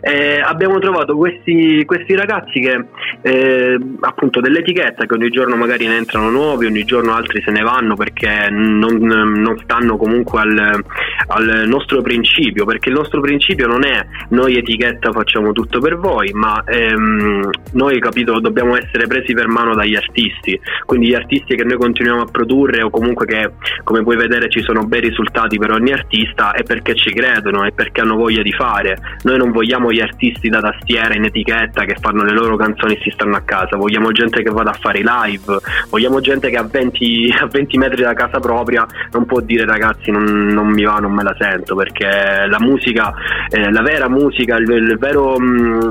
E 0.00 0.40
abbiamo 0.40 0.78
trovato 0.78 1.16
questi, 1.16 1.84
questi 1.84 2.14
ragazzi 2.14 2.60
che 2.60 2.84
eh, 3.22 3.78
appunto 4.00 4.40
dell'etichetta 4.40 5.06
che 5.06 5.14
ogni 5.14 5.30
giorno 5.30 5.56
magari 5.56 5.86
ne 5.86 5.96
entrano 5.96 6.30
nuovi 6.30 6.66
ogni 6.66 6.84
giorno 6.84 7.14
altri 7.14 7.42
se 7.42 7.50
ne 7.50 7.62
vanno 7.62 7.96
perché 7.96 8.48
non, 8.50 8.96
non 8.98 9.58
stanno 9.62 9.96
comunque 9.96 10.40
al, 10.40 10.84
al, 11.26 11.62
nostro 11.66 12.00
principio 12.00 12.64
perché 12.64 12.88
il 12.88 12.94
nostro 12.94 13.20
principio 13.20 13.66
non 13.66 13.84
è 13.84 14.04
noi 14.30 14.56
etichetta 14.56 15.12
facciamo 15.12 15.52
tutto 15.52 15.80
per 15.80 15.96
voi 15.96 16.30
ma 16.32 16.62
ehm, 16.64 17.50
noi 17.72 18.00
capito 18.00 18.40
dobbiamo 18.40 18.76
essere 18.76 19.06
presi 19.06 19.34
per 19.34 19.48
mano 19.48 19.74
dagli 19.74 19.96
artisti 19.96 20.59
quindi 20.86 21.08
gli 21.08 21.14
artisti 21.14 21.54
che 21.54 21.64
noi 21.64 21.76
continuiamo 21.76 22.22
a 22.22 22.28
produrre 22.30 22.82
o 22.82 22.90
comunque 22.90 23.26
che 23.26 23.50
come 23.84 24.02
puoi 24.02 24.16
vedere 24.16 24.48
ci 24.48 24.62
sono 24.62 24.84
bei 24.84 25.00
risultati 25.00 25.58
per 25.58 25.70
ogni 25.72 25.92
artista 25.92 26.52
è 26.52 26.62
perché 26.62 26.94
ci 26.94 27.12
credono 27.12 27.64
e 27.64 27.72
perché 27.72 28.00
hanno 28.00 28.16
voglia 28.16 28.42
di 28.42 28.52
fare. 28.52 28.98
Noi 29.22 29.38
non 29.38 29.50
vogliamo 29.50 29.92
gli 29.92 30.00
artisti 30.00 30.48
da 30.48 30.60
tastiera 30.60 31.14
in 31.14 31.24
etichetta 31.24 31.84
che 31.84 31.96
fanno 32.00 32.22
le 32.22 32.32
loro 32.32 32.56
canzoni 32.56 32.94
e 32.94 33.00
si 33.02 33.10
stanno 33.10 33.36
a 33.36 33.40
casa. 33.40 33.76
Vogliamo 33.76 34.12
gente 34.12 34.42
che 34.42 34.50
vada 34.50 34.70
a 34.70 34.78
fare 34.80 34.98
i 34.98 35.04
live. 35.04 35.58
Vogliamo 35.88 36.20
gente 36.20 36.50
che 36.50 36.56
a 36.56 36.62
20, 36.62 37.34
a 37.40 37.46
20 37.46 37.78
metri 37.78 38.02
da 38.02 38.14
casa 38.14 38.38
propria 38.38 38.86
non 39.12 39.26
può 39.26 39.40
dire 39.40 39.64
ragazzi 39.64 40.10
non, 40.10 40.24
non 40.24 40.68
mi 40.68 40.84
va 40.84 40.96
non 40.96 41.12
me 41.12 41.22
la 41.22 41.34
sento 41.38 41.74
perché 41.74 42.46
la 42.48 42.58
musica 42.60 43.12
eh, 43.48 43.70
la 43.70 43.82
vera 43.82 44.08
musica 44.08 44.56
il, 44.56 44.68
il 44.70 44.98
vero 44.98 45.38
mh, 45.38 45.44
mm, 45.44 45.90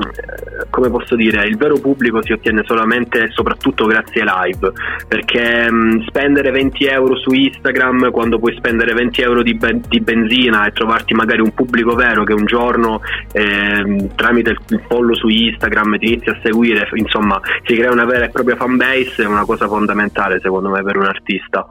come 0.70 0.90
posso 0.90 1.16
dire 1.16 1.44
il 1.46 1.56
vero 1.56 1.78
pubblico 1.78 2.22
si 2.22 2.32
ottiene 2.32 2.62
solamente 2.64 3.24
e 3.24 3.30
soprattutto 3.30 3.86
grazie 3.86 4.22
ai 4.22 4.52
live 4.52 4.59
perché 5.08 5.70
mh, 5.70 6.06
spendere 6.06 6.50
20 6.50 6.84
euro 6.86 7.16
su 7.16 7.32
Instagram 7.32 8.10
quando 8.10 8.38
puoi 8.38 8.54
spendere 8.56 8.94
20 8.94 9.20
euro 9.22 9.42
di, 9.42 9.54
ben- 9.54 9.82
di, 9.88 10.00
benzina 10.00 10.66
e 10.66 10.72
trovarti 10.72 11.14
magari 11.14 11.40
un 11.40 11.52
pubblico 11.52 11.94
vero 11.94 12.24
che 12.24 12.32
un 12.32 12.44
giorno 12.44 13.00
eh, 13.32 14.08
tramite 14.14 14.50
il, 14.50 14.82
pollo 14.86 15.14
su 15.14 15.28
Instagram 15.28 15.98
ti 15.98 16.06
inizi 16.06 16.28
a 16.30 16.38
seguire, 16.42 16.88
insomma 16.94 17.40
si 17.64 17.74
crea 17.74 17.90
una 17.90 18.04
vera 18.04 18.26
e 18.26 18.30
propria 18.30 18.56
fanbase, 18.56 19.22
è 19.22 19.26
una 19.26 19.44
cosa 19.44 19.66
fondamentale 19.66 20.40
secondo 20.40 20.70
me 20.70 20.82
per 20.82 20.96
un 20.96 21.04
artista. 21.04 21.68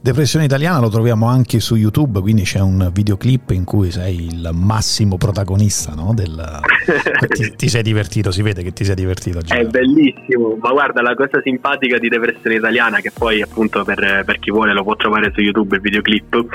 Depressione 0.00 0.44
italiana 0.44 0.78
lo 0.78 0.90
troviamo 0.90 1.26
anche 1.26 1.58
su 1.58 1.74
YouTube, 1.74 2.20
quindi 2.20 2.42
c'è 2.42 2.60
un 2.60 2.88
videoclip 2.92 3.50
in 3.50 3.64
cui 3.64 3.90
sei 3.90 4.26
il 4.26 4.50
massimo 4.52 5.16
protagonista 5.16 5.92
no? 5.92 6.12
Del... 6.14 6.60
ti, 7.28 7.56
ti, 7.56 7.68
sei 7.68 7.82
divertito, 7.82 8.30
si 8.30 8.42
vede 8.42 8.62
che 8.62 8.72
ti 8.72 8.84
sei 8.84 8.94
divertito. 8.94 9.40
È 9.48 9.64
bellissimo, 9.64 10.56
ma 10.60 10.70
guarda 10.70 11.02
la 11.02 11.16
cosa 11.16 11.40
simpatica 11.42 11.98
di 11.98 12.08
Depressione 12.08 12.54
italiana, 12.54 13.00
che 13.00 13.10
poi 13.12 13.42
appunto 13.42 13.82
per, 13.82 14.22
per, 14.24 14.38
chi 14.38 14.52
vuole 14.52 14.72
lo 14.72 14.84
può 14.84 14.94
trovare 14.94 15.32
su 15.34 15.40
YouTube 15.40 15.74
il 15.74 15.82
videoclip, 15.82 16.46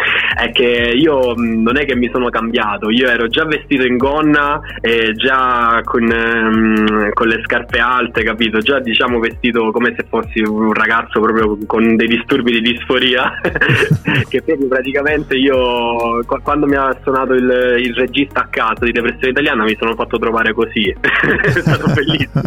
è 0.42 0.50
che 0.52 0.94
io 0.96 1.34
non 1.36 1.78
è 1.78 1.86
che 1.86 1.98
mi 1.98 2.10
sono 2.14 2.30
cambiato, 2.30 2.90
io 2.90 3.10
ero 3.10 3.28
già 3.28 3.44
vestito 3.44 3.86
in 3.86 3.98
gonna 3.98 4.62
e 4.80 5.12
già 5.16 5.82
con, 5.84 6.04
um, 6.04 7.10
con 7.12 7.28
le 7.28 7.42
scarpe 7.44 7.80
alte, 7.80 8.24
capito? 8.24 8.60
Già 8.60 8.80
diciamo 8.80 9.20
vestito 9.20 9.70
come 9.72 9.94
se 9.98 10.06
fossi 10.08 10.40
un 10.40 10.72
ragazzo 10.72 11.20
proprio 11.20 11.58
con 11.68 11.98
dei 11.98 12.08
disturbi 12.08 12.54
di 12.54 12.62
disforia 12.62 13.32
che 14.30 14.42
proprio 14.42 14.68
praticamente 14.68 15.36
io 15.36 16.24
quando 16.44 16.66
mi 16.66 16.76
ha 16.76 16.96
suonato 17.02 17.34
il, 17.34 17.78
il, 17.80 17.94
regista 17.96 18.42
a 18.42 18.48
caso 18.48 18.86
di 18.86 18.92
Depressione 18.92 19.30
Italiana 19.30 19.64
mi 19.64 19.76
sono 19.80 19.96
fatto 19.96 20.18
trovare 20.18 20.54
così. 20.54 20.94
È 20.94 21.50
stato 21.50 21.92
bellissimo. 21.94 22.42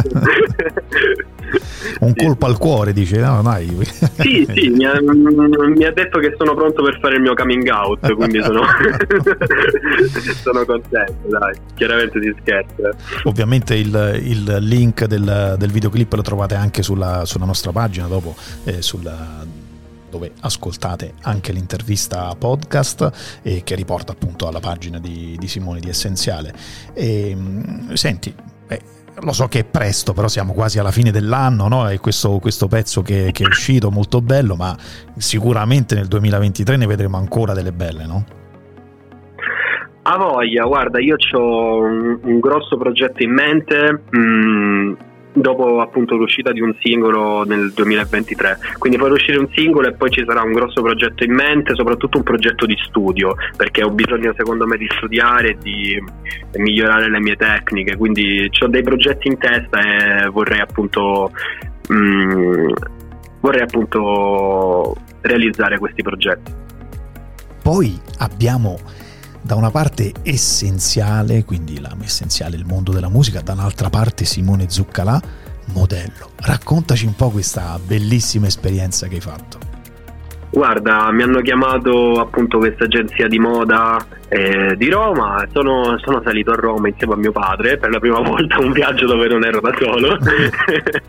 Un 1.99 2.13
colpo 2.13 2.45
al 2.45 2.57
cuore 2.57 2.93
dice 2.93 3.19
no 3.19 3.41
dai. 3.41 3.65
Sì 4.17 4.47
sì 4.53 4.69
mi 4.69 4.85
ha, 4.85 4.99
mi 4.99 5.83
ha, 5.85 5.91
detto 5.91 6.19
che 6.19 6.33
sono 6.37 6.55
pronto 6.55 6.83
per 6.83 6.97
fare 6.99 7.15
il 7.15 7.21
mio 7.21 7.33
coming 7.33 7.67
out 7.69 8.11
quindi 8.13 8.41
sono, 8.41 8.61
sono 10.41 10.65
contento 10.65 11.27
dai. 11.27 11.55
Chiaramente 11.75 12.21
si 12.21 12.35
scherza. 12.41 12.89
Ovviamente 13.23 13.75
il, 13.75 14.19
il 14.23 14.57
link 14.61 15.05
del, 15.05 15.55
del, 15.57 15.71
videoclip 15.71 16.13
lo 16.13 16.21
trovate 16.21 16.55
anche 16.55 16.81
sulla, 16.81 17.25
sulla 17.25 17.45
nostra 17.45 17.71
pagina 17.71 18.07
dopo 18.07 18.35
eh, 18.65 18.81
sulla 18.81 19.65
dove 20.09 20.31
ascoltate 20.41 21.13
anche 21.23 21.51
l'intervista 21.51 22.33
podcast 22.37 23.39
eh, 23.43 23.63
che 23.63 23.75
riporta 23.75 24.11
appunto 24.11 24.47
alla 24.47 24.59
pagina 24.59 24.99
di, 24.99 25.35
di 25.37 25.47
Simone 25.47 25.79
di 25.79 25.89
Essenziale. 25.89 26.53
E, 26.93 27.33
mm, 27.35 27.93
senti, 27.93 28.33
beh, 28.67 28.81
lo 29.21 29.33
so 29.33 29.47
che 29.47 29.59
è 29.59 29.63
presto, 29.63 30.13
però 30.13 30.27
siamo 30.27 30.53
quasi 30.53 30.79
alla 30.79 30.91
fine 30.91 31.11
dell'anno, 31.11 31.67
no? 31.67 31.89
E 31.89 31.99
questo, 31.99 32.39
questo 32.39 32.67
pezzo 32.67 33.01
che, 33.01 33.31
che, 33.31 33.43
è 33.43 33.47
uscito 33.47 33.89
molto 33.89 34.21
bello, 34.21 34.55
ma 34.55 34.75
sicuramente 35.17 35.95
nel 35.95 36.07
2023 36.07 36.75
ne 36.77 36.85
vedremo 36.85 37.17
ancora 37.17 37.53
delle 37.53 37.71
belle, 37.71 38.05
no? 38.05 38.25
A 40.03 40.17
voglia, 40.17 40.63
guarda, 40.63 40.99
io 40.99 41.17
ho 41.33 41.79
un, 41.79 42.19
un 42.21 42.39
grosso 42.39 42.77
progetto 42.77 43.23
in 43.23 43.33
mente. 43.33 44.03
Mm, 44.15 44.93
dopo 45.41 45.79
appunto 45.81 46.15
l'uscita 46.15 46.51
di 46.51 46.61
un 46.61 46.73
singolo 46.79 47.43
nel 47.43 47.71
2023. 47.73 48.59
Quindi 48.77 48.97
farò 48.97 49.13
uscire 49.13 49.37
un 49.37 49.49
singolo 49.53 49.87
e 49.87 49.93
poi 49.93 50.09
ci 50.09 50.23
sarà 50.27 50.41
un 50.41 50.53
grosso 50.53 50.81
progetto 50.81 51.23
in 51.23 51.33
mente, 51.33 51.75
soprattutto 51.75 52.17
un 52.17 52.23
progetto 52.23 52.65
di 52.65 52.75
studio, 52.85 53.35
perché 53.55 53.83
ho 53.83 53.89
bisogno 53.89 54.33
secondo 54.35 54.65
me 54.65 54.77
di 54.77 54.87
studiare 54.95 55.49
e 55.49 55.57
di 55.61 56.03
migliorare 56.55 57.09
le 57.09 57.19
mie 57.19 57.35
tecniche, 57.35 57.95
quindi 57.95 58.49
ho 58.59 58.67
dei 58.67 58.83
progetti 58.83 59.27
in 59.27 59.37
testa 59.37 59.79
e 59.79 60.27
vorrei 60.29 60.59
appunto 60.59 61.31
mh, 61.89 61.95
mm, 61.95 62.69
vorrei 63.41 63.61
appunto 63.61 64.95
realizzare 65.21 65.77
questi 65.77 66.01
progetti. 66.01 66.51
Poi 67.61 67.99
abbiamo 68.19 68.77
da 69.41 69.55
una 69.55 69.71
parte 69.71 70.13
essenziale, 70.23 71.43
quindi 71.45 71.79
la 71.79 71.95
essenziale 72.01 72.55
il 72.55 72.65
mondo 72.65 72.91
della 72.91 73.09
musica, 73.09 73.41
dall'altra 73.41 73.89
parte 73.89 74.25
Simone 74.25 74.69
Zuccalà, 74.69 75.21
modello. 75.73 76.31
Raccontaci 76.35 77.05
un 77.05 77.15
po' 77.15 77.29
questa 77.29 77.79
bellissima 77.83 78.47
esperienza 78.47 79.07
che 79.07 79.15
hai 79.15 79.21
fatto. 79.21 79.59
Guarda, 80.49 81.11
mi 81.11 81.23
hanno 81.23 81.41
chiamato 81.41 82.19
appunto 82.19 82.57
questa 82.57 82.85
agenzia 82.85 83.27
di 83.27 83.37
moda 83.37 84.03
eh, 84.29 84.75
di 84.75 84.89
Roma, 84.89 85.47
sono, 85.53 85.97
sono, 85.99 86.21
salito 86.21 86.51
a 86.51 86.55
Roma 86.55 86.89
insieme 86.89 87.13
a 87.13 87.17
mio 87.17 87.31
padre 87.31 87.77
per 87.77 87.89
la 87.89 87.99
prima 87.99 88.19
volta 88.27 88.59
un 88.59 88.71
viaggio 88.71 89.05
dove 89.05 89.27
non 89.27 89.45
ero 89.45 89.61
da 89.61 89.73
solo. 89.77 90.17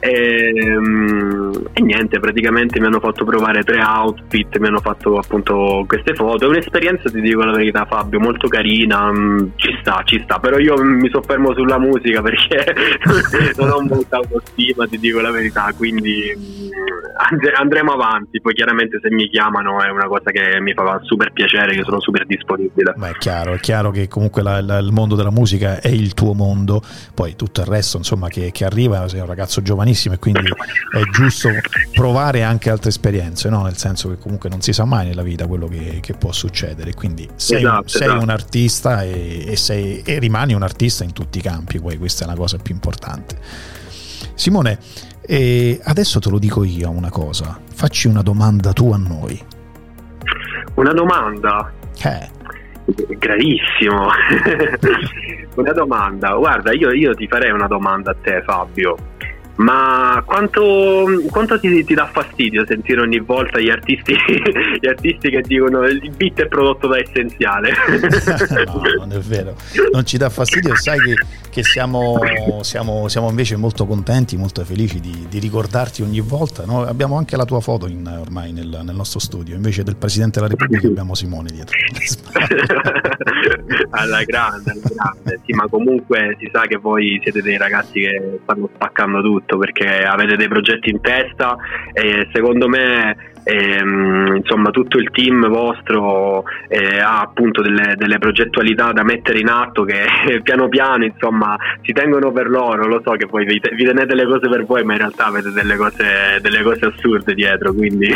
E, 0.00 0.52
um, 0.76 1.50
e, 1.72 1.82
niente, 1.82 2.20
praticamente 2.20 2.78
mi 2.78 2.86
hanno 2.86 3.00
fatto 3.00 3.24
provare 3.24 3.64
tre 3.64 3.82
outfit, 3.82 4.56
mi 4.58 4.68
hanno 4.68 4.78
fatto 4.78 5.18
appunto 5.18 5.84
queste 5.88 6.14
foto, 6.14 6.44
è 6.44 6.48
un'esperienza 6.48 7.10
ti 7.10 7.20
dico 7.20 7.42
la 7.42 7.56
verità 7.56 7.84
Fabio, 7.84 8.20
molto 8.20 8.46
carina, 8.46 9.08
um, 9.08 9.50
ci 9.56 9.76
sta, 9.80 10.02
ci 10.04 10.20
sta, 10.22 10.38
però 10.38 10.58
io 10.58 10.80
mi 10.84 11.10
soffermo 11.10 11.52
sulla 11.54 11.80
musica 11.80 12.22
perché 12.22 12.72
non 13.58 13.70
ho 13.70 13.80
molta 13.80 14.18
autostima, 14.18 14.86
ti 14.86 15.00
dico 15.00 15.20
la 15.20 15.32
verità, 15.32 15.72
quindi 15.76 16.32
um, 16.32 17.50
andremo 17.56 17.92
avanti, 17.94 18.40
poi 18.40 18.54
chiaramente 18.54 19.00
se 19.02 19.10
mi 19.10 19.28
chiamano 19.28 19.82
è 19.82 19.90
una 19.90 20.06
cosa 20.06 20.30
che 20.30 20.60
mi 20.60 20.74
fa 20.74 21.00
super 21.02 21.32
piacere, 21.32 21.74
io 21.74 21.82
sono 21.82 22.00
super 22.00 22.24
disponibile 22.24 22.47
disponibile. 22.48 22.94
Ma 22.96 23.10
è 23.10 23.14
chiaro, 23.14 23.54
è 23.54 23.60
chiaro 23.60 23.90
che 23.90 24.08
comunque 24.08 24.42
la, 24.42 24.60
la, 24.60 24.78
il 24.78 24.92
mondo 24.92 25.14
della 25.14 25.30
musica 25.30 25.80
è 25.80 25.88
il 25.88 26.14
tuo 26.14 26.32
mondo, 26.32 26.82
poi 27.14 27.36
tutto 27.36 27.60
il 27.60 27.66
resto 27.66 27.98
insomma 27.98 28.28
che, 28.28 28.50
che, 28.52 28.64
arriva, 28.64 29.06
sei 29.08 29.20
un 29.20 29.26
ragazzo 29.26 29.60
giovanissimo 29.60 30.14
e 30.14 30.18
quindi 30.18 30.48
è 30.48 31.02
giusto 31.12 31.50
provare 31.92 32.42
anche 32.42 32.70
altre 32.70 32.88
esperienze, 32.88 33.48
no? 33.48 33.62
nel 33.62 33.76
senso 33.76 34.08
che 34.08 34.18
comunque 34.18 34.48
non 34.48 34.62
si 34.62 34.72
sa 34.72 34.84
mai 34.84 35.06
nella 35.06 35.22
vita 35.22 35.46
quello 35.46 35.66
che, 35.66 35.98
che 36.00 36.14
può 36.14 36.32
succedere, 36.32 36.94
quindi 36.94 37.28
sei, 37.34 37.58
esatto, 37.58 37.88
sei 37.88 38.06
esatto. 38.06 38.22
un 38.22 38.30
artista 38.30 39.02
e, 39.02 39.44
e, 39.46 39.56
sei, 39.56 40.02
e 40.02 40.18
rimani 40.18 40.54
un 40.54 40.62
artista 40.62 41.04
in 41.04 41.12
tutti 41.12 41.38
i 41.38 41.42
campi, 41.42 41.80
poi 41.80 41.98
questa 41.98 42.24
è 42.24 42.26
la 42.26 42.34
cosa 42.34 42.56
più 42.56 42.74
importante. 42.74 43.36
Simone, 44.34 44.78
e 45.20 45.80
adesso 45.82 46.20
te 46.20 46.30
lo 46.30 46.38
dico 46.38 46.64
io 46.64 46.90
una 46.90 47.10
cosa, 47.10 47.58
facci 47.74 48.06
una 48.06 48.22
domanda 48.22 48.72
tu 48.72 48.92
a 48.92 48.96
noi. 48.96 49.44
Una 50.74 50.92
domanda? 50.92 51.72
Eh. 52.00 52.36
Gravissimo. 52.94 54.08
una 55.56 55.72
domanda. 55.72 56.34
Guarda, 56.34 56.72
io, 56.72 56.90
io, 56.92 57.14
ti 57.14 57.26
farei 57.28 57.50
una 57.50 57.66
domanda 57.66 58.12
a 58.12 58.16
te, 58.20 58.42
Fabio. 58.42 58.96
Ma 59.58 60.22
quanto, 60.24 61.06
quanto 61.30 61.58
ti, 61.58 61.84
ti, 61.84 61.94
dà 61.94 62.06
fastidio 62.06 62.64
sentire 62.64 63.00
ogni 63.00 63.18
volta 63.18 63.58
gli 63.58 63.70
artisti, 63.70 64.14
gli 64.80 64.86
artisti 64.86 65.30
che 65.30 65.40
dicono 65.40 65.84
il 65.84 66.12
beat 66.16 66.42
è 66.42 66.46
prodotto 66.46 66.86
da 66.86 66.98
essenziale? 66.98 67.72
no, 68.66 68.82
non 68.98 69.12
è 69.12 69.18
vero, 69.18 69.56
non 69.90 70.06
ci 70.06 70.16
dà 70.16 70.30
fastidio, 70.30 70.76
sai 70.76 71.00
che, 71.00 71.14
che 71.50 71.64
siamo, 71.64 72.20
siamo, 72.60 73.08
siamo, 73.08 73.30
invece 73.30 73.56
molto 73.56 73.84
contenti, 73.84 74.36
molto 74.36 74.64
felici 74.64 75.00
di, 75.00 75.26
di 75.28 75.40
ricordarti 75.40 76.02
ogni 76.02 76.20
volta. 76.20 76.64
No? 76.64 76.84
Abbiamo 76.84 77.16
anche 77.16 77.36
la 77.36 77.44
tua 77.44 77.58
foto 77.58 77.88
in, 77.88 78.06
ormai 78.06 78.52
nel, 78.52 78.82
nel, 78.84 78.94
nostro 78.94 79.18
studio, 79.18 79.56
invece 79.56 79.82
del 79.82 79.96
Presidente 79.96 80.38
della 80.38 80.52
Repubblica 80.52 80.86
abbiamo 80.88 81.16
Simone 81.16 81.50
dietro. 81.50 81.76
alla 83.90 84.22
grande, 84.22 84.70
alla 84.70 84.80
grande, 84.94 85.40
sì, 85.44 85.52
ma 85.52 85.66
comunque 85.66 86.36
si 86.38 86.48
sa 86.52 86.60
che 86.60 86.76
voi 86.76 87.18
siete 87.24 87.42
dei 87.42 87.56
ragazzi 87.56 88.00
che 88.00 88.38
stanno 88.44 88.70
spaccando 88.72 89.20
tutto 89.20 89.46
atto 89.48 89.56
perché 89.56 90.04
avete 90.04 90.36
dei 90.36 90.48
progetti 90.48 90.90
in 90.90 91.00
testa 91.00 91.56
e 91.94 92.28
secondo 92.32 92.68
me 92.68 93.32
ehm, 93.48 94.36
insomma 94.36 94.70
tutto 94.70 94.98
il 94.98 95.10
team 95.10 95.48
vostro 95.48 96.44
eh, 96.68 96.98
ha 96.98 97.20
appunto 97.20 97.62
delle, 97.62 97.94
delle, 97.96 98.18
progettualità 98.18 98.92
da 98.92 99.02
mettere 99.02 99.38
in 99.38 99.48
atto 99.48 99.84
che 99.84 100.04
piano 100.42 100.68
piano 100.68 101.04
insomma 101.04 101.56
si 101.82 101.92
tengono 101.92 102.30
per 102.30 102.48
loro. 102.48 102.86
Lo 102.86 103.00
so 103.02 103.12
che 103.12 103.26
poi 103.26 103.46
vi, 103.46 103.60
vi 103.74 103.84
tenete 103.84 104.14
le 104.14 104.26
cose 104.26 104.48
per 104.48 104.66
voi 104.66 104.84
ma 104.84 104.92
in 104.92 104.98
realtà 104.98 105.26
avete 105.26 105.50
delle 105.50 105.76
cose, 105.76 106.38
delle 106.42 106.62
cose 106.62 106.86
assurde 106.86 107.32
dietro 107.34 107.72
quindi 107.72 108.06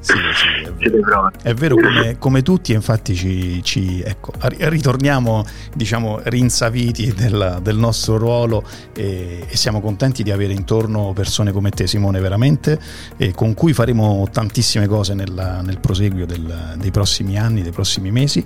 sì, 0.00 0.12
sì, 0.34 0.64
è 0.84 0.90
vero, 0.90 1.30
è 1.42 1.54
vero 1.54 1.76
come, 1.76 2.16
come, 2.18 2.42
tutti 2.42 2.72
infatti 2.72 3.14
ci, 3.14 3.62
ci 3.62 4.02
ecco, 4.04 4.32
ritorniamo 4.40 5.44
diciamo 5.74 6.20
rinsaviti 6.24 7.12
del, 7.14 7.58
del 7.62 7.76
nostro 7.76 8.18
ruolo 8.18 8.64
e, 8.94 9.46
e 9.48 9.56
siamo 9.56 9.80
contenti 9.80 10.22
di 10.22 10.30
avere 10.30 10.52
intorno 10.52 11.12
persone 11.14 11.52
come 11.52 11.70
te 11.70 11.86
Simone 11.86 12.20
veramente 12.20 12.78
e 13.16 13.32
con 13.32 13.54
cui 13.54 13.72
faremo 13.72 14.26
tantissime 14.30 14.73
tantissime 14.74 14.86
cose 14.86 15.14
nella, 15.14 15.60
nel 15.62 15.78
proseguio 15.78 16.26
del, 16.26 16.74
dei 16.76 16.90
prossimi 16.90 17.38
anni, 17.38 17.62
dei 17.62 17.72
prossimi 17.72 18.10
mesi. 18.10 18.44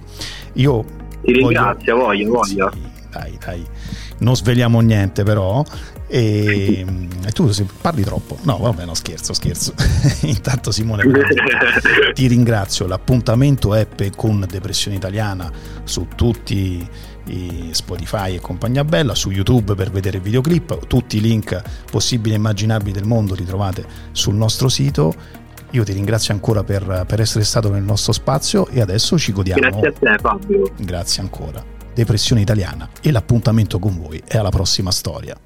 Io 0.54 0.84
ti 1.22 1.32
ringrazio, 1.32 1.96
voglio, 1.96 2.30
voglio. 2.30 2.70
Sì, 2.72 2.80
dai, 3.10 3.38
dai, 3.42 3.66
non 4.18 4.36
sveliamo 4.36 4.80
niente 4.80 5.22
però. 5.22 5.64
E, 6.10 6.86
e, 7.24 7.30
tu 7.32 7.50
parli 7.80 8.02
troppo. 8.02 8.38
No, 8.42 8.58
vabbè, 8.58 8.84
no, 8.84 8.94
scherzo, 8.94 9.32
scherzo. 9.32 9.74
Intanto 10.22 10.70
Simone, 10.70 11.04
ti 12.14 12.26
ringrazio. 12.26 12.86
L'appuntamento 12.86 13.74
è 13.74 13.86
con 14.14 14.44
Depressione 14.48 14.96
Italiana 14.96 15.50
su 15.84 16.08
tutti 16.14 16.86
Spotify 17.72 18.36
e 18.36 18.40
compagnia 18.40 18.84
bella, 18.84 19.14
su 19.14 19.30
YouTube 19.30 19.74
per 19.74 19.90
vedere 19.90 20.16
il 20.16 20.22
videoclip, 20.22 20.86
tutti 20.86 21.18
i 21.18 21.20
link 21.20 21.60
possibili 21.90 22.34
e 22.34 22.38
immaginabili 22.38 22.90
del 22.90 23.04
mondo 23.04 23.34
li 23.34 23.44
trovate 23.44 23.84
sul 24.12 24.34
nostro 24.34 24.70
sito 24.70 25.12
io 25.70 25.84
ti 25.84 25.92
ringrazio 25.92 26.32
ancora 26.32 26.64
per, 26.64 27.04
per, 27.06 27.20
essere 27.20 27.44
stato 27.44 27.70
nel 27.70 27.82
nostro 27.82 28.12
spazio 28.12 28.68
e 28.68 28.80
adesso 28.80 29.18
ci 29.18 29.32
godiamo. 29.32 29.60
Grazie 29.60 29.88
a 29.88 29.92
te 29.92 30.18
Fabio. 30.18 30.72
Grazie 30.78 31.22
ancora. 31.22 31.62
Depressione 31.94 32.40
italiana 32.40 32.88
e 33.02 33.10
l'appuntamento 33.10 33.78
con 33.78 33.98
voi 33.98 34.22
è 34.26 34.36
alla 34.36 34.50
prossima 34.50 34.90
storia. 34.90 35.36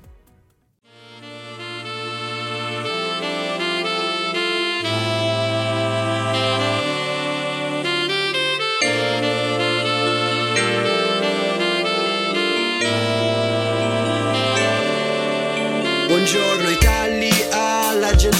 Buongiorno 16.07 16.69
Italia, 16.69 17.22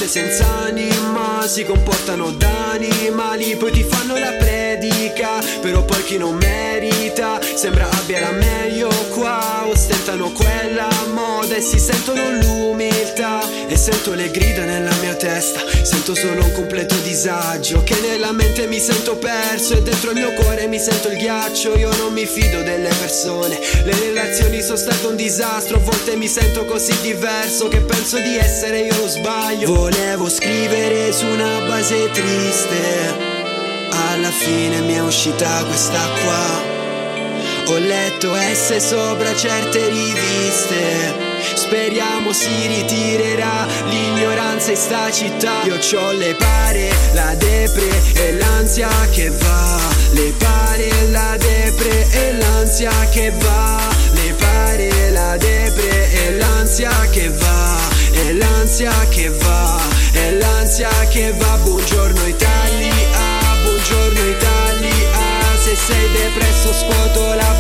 gente 0.03 0.09
senza 0.09 0.47
anima 0.65 1.47
si 1.47 1.65
comportano 1.65 2.31
da 2.33 2.71
animali, 2.73 3.57
poi 3.57 3.71
ti 3.71 3.83
fanno 3.83 4.19
la 4.19 4.33
predica, 4.33 5.41
però 5.61 5.85
poi 5.85 6.03
chi 6.05 6.19
non 6.19 6.35
merita 6.35 7.41
sembra 7.55 7.89
abbia 7.91 8.21
la 8.21 8.31
meglio 8.33 8.89
qua, 9.11 9.65
ostentano 9.67 10.31
quella 10.33 10.89
moda 11.13 11.57
e 11.57 11.61
si 11.61 11.79
sentono 11.79 12.31
l'umiltà 12.31 12.91
e 12.92 12.92
sento 13.83 14.15
le 14.15 14.31
grida 14.31 14.63
nella 14.65 14.95
mia 15.01 15.17
testa, 15.17 15.59
sento 15.83 16.15
solo 16.15 16.45
un 16.45 16.53
completo 16.53 16.95
disagio, 17.03 17.83
che 17.83 17.99
nella 18.01 18.31
mente 18.31 18.69
mi 18.69 18.79
sento 18.79 19.17
perso 19.17 19.77
e 19.77 19.83
dentro 19.83 20.13
il 20.13 20.19
mio 20.19 20.33
cuore 20.35 20.69
mi 20.69 20.79
sento 20.79 21.09
il 21.09 21.17
ghiaccio, 21.17 21.77
io 21.77 21.91
non 21.97 22.13
mi 22.13 22.25
fido 22.25 22.63
delle 22.63 22.91
persone, 23.01 23.59
le 23.83 23.99
relazioni 23.99 24.63
sono 24.63 24.77
state 24.77 25.05
un 25.05 25.17
disastro, 25.17 25.79
a 25.79 25.81
volte 25.81 26.15
mi 26.15 26.29
sento 26.29 26.65
così 26.65 26.95
diverso 27.01 27.67
che 27.67 27.81
penso 27.81 28.21
di 28.21 28.37
essere 28.37 28.83
io 28.83 28.97
lo 28.97 29.09
sbaglio. 29.09 29.75
Volevo 29.75 30.31
scrivere 30.31 31.13
su 31.13 31.27
una 31.27 31.59
base 31.67 32.09
triste, 32.13 33.17
alla 33.91 34.31
fine 34.31 34.79
mi 34.83 34.95
è 34.95 35.03
uscita 35.03 35.65
questa 35.65 36.09
qua. 36.23 36.71
Ho 37.67 37.79
letto 37.79 38.33
S 38.33 38.77
sopra 38.77 39.35
certe 39.35 39.89
riviste. 39.89 41.32
Speriamo 41.55 42.33
si 42.33 42.67
ritirerà 42.67 43.67
l'ignoranza 43.89 44.71
in 44.71 44.77
sta 44.77 45.11
città. 45.11 45.63
Io 45.65 45.79
c'ho 45.79 46.13
le 46.13 46.35
pare, 46.35 46.91
la 47.13 47.35
depre 47.35 47.89
e 48.15 48.33
l'ansia 48.35 48.89
che 49.11 49.31
va. 49.31 49.79
Le 50.13 50.33
pare, 50.39 50.89
la 51.11 51.37
depre 51.39 52.07
e 52.11 52.33
l'ansia 52.35 52.93
che 53.11 53.33
va. 53.39 53.79
Le 54.15 54.35
pare, 54.39 55.11
la 55.11 55.37
depre 55.37 56.13
e 56.13 56.37
l'ansia 56.37 56.91
che 57.11 57.29
va. 57.29 57.79
E 58.13 58.35
l'ansia 58.35 58.93
che 59.11 59.29
va. 59.29 59.81
E 60.13 60.39
l'ansia 60.39 60.91
che 61.11 61.33
va. 61.37 61.57
Buongiorno 61.63 62.27
Italia, 62.27 62.95
buongiorno 63.63 64.27
Italia. 64.27 65.21
Se 65.59 65.77
sei 65.77 66.11
depresso 66.13 66.73
scuoto 66.73 67.35
la 67.35 67.55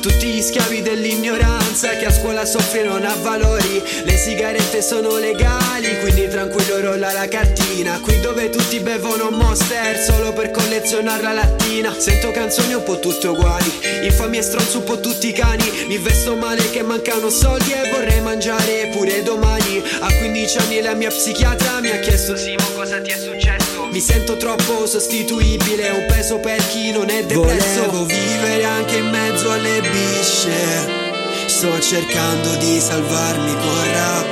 tutti 0.00 0.26
gli 0.28 0.40
schiavi 0.40 0.80
dell'ignoranza 0.82 1.90
che 1.96 2.06
a 2.06 2.10
scuola 2.10 2.44
soffre 2.44 2.82
non 2.84 3.04
ha 3.04 3.14
valori. 3.20 3.82
Le 4.04 4.16
sigarette 4.16 4.82
sono 4.82 5.18
legali, 5.18 5.98
quindi 6.00 6.26
tranquillo 6.28 6.80
rolla 6.80 7.12
la 7.12 7.28
cartina. 7.28 8.00
Qui 8.00 8.18
dove 8.20 8.50
tutti 8.50 8.80
bevono 8.80 9.30
Monster 9.30 9.98
solo 9.98 10.32
per 10.32 10.50
collezionare 10.50 11.22
la 11.22 11.32
lattina. 11.32 11.94
Sento 11.98 12.30
canzoni 12.30 12.74
un 12.74 12.82
po' 12.82 12.98
tutte 12.98 13.28
uguali. 13.28 13.70
Infamia 14.02 14.40
e 14.40 14.42
stronzo 14.42 14.78
un 14.78 14.84
po' 14.84 15.00
tutti 15.00 15.28
i 15.28 15.32
cani. 15.32 15.64
Mi 15.86 15.98
vesto 15.98 16.34
male 16.34 16.70
che 16.70 16.82
mancano 16.82 17.28
soldi 17.28 17.72
e 17.72 17.90
vorrei 17.90 18.20
mangiare 18.22 18.88
pure 18.92 19.22
domani. 19.22 19.82
A 20.00 20.12
15 20.18 20.58
anni 20.58 20.80
la 20.80 20.94
mia 20.94 21.10
psichiatra 21.10 21.80
mi 21.80 21.90
ha 21.90 21.98
chiesto 22.00 22.36
Simo 22.36 22.64
cosa 22.74 23.00
ti 23.00 23.10
è 23.10 23.16
successo 23.16 23.59
Mi 23.90 24.00
sento 24.00 24.36
troppo 24.36 24.86
sostituibile, 24.86 25.88
un 25.90 26.06
peso 26.06 26.38
per 26.38 26.64
chi 26.68 26.92
non 26.92 27.10
è 27.10 27.24
depresso. 27.24 27.86
Volevo 27.86 28.04
vivere 28.04 28.64
anche 28.64 28.98
in 28.98 29.08
mezzo 29.08 29.50
alle 29.50 29.80
le 29.80 29.88
bisce. 29.90 31.08
Sto 31.46 31.80
cercando 31.80 32.54
di 32.54 32.78
salvarmi 32.78 33.52
col 33.52 33.88
rap. 33.92 34.26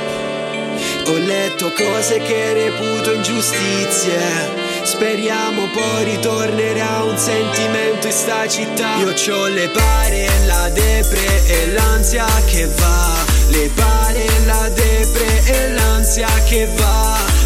Ho 1.07 1.17
letto 1.17 1.73
cose 1.73 2.19
che 2.19 2.53
reputo 2.53 3.11
ingiustizie. 3.11 4.17
Speriamo 4.83 5.67
poi 5.73 6.03
ritornerà 6.05 7.03
un 7.03 7.17
sentimento 7.17 8.07
in 8.07 8.13
sta 8.13 8.47
città. 8.47 8.95
Io 8.99 9.11
c'ho 9.11 9.47
le 9.47 9.67
pare, 9.67 10.25
la 10.45 10.69
depre 10.69 11.45
e 11.47 11.67
l'ansia 11.73 12.25
che 12.45 12.65
va. 12.65 13.25
Le 13.49 13.69
pare, 13.75 14.25
la 14.45 14.69
depre 14.69 15.43
e 15.43 15.69
l'ansia 15.73 16.29
che 16.47 16.65
va 16.77 17.38